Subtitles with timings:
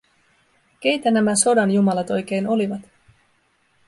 [0.79, 2.81] Keitä nämä sodanjumalat oikein olivat?